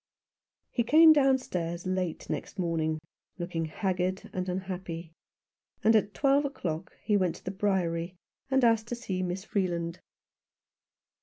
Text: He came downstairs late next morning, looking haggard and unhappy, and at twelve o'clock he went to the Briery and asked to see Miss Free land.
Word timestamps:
He 0.71 0.81
came 0.81 1.13
downstairs 1.13 1.85
late 1.85 2.27
next 2.27 2.57
morning, 2.57 2.97
looking 3.37 3.65
haggard 3.65 4.31
and 4.33 4.49
unhappy, 4.49 5.11
and 5.83 5.95
at 5.95 6.15
twelve 6.15 6.43
o'clock 6.43 6.93
he 7.03 7.15
went 7.15 7.35
to 7.35 7.43
the 7.45 7.51
Briery 7.51 8.15
and 8.49 8.63
asked 8.63 8.87
to 8.87 8.95
see 8.95 9.21
Miss 9.21 9.43
Free 9.43 9.67
land. 9.67 9.99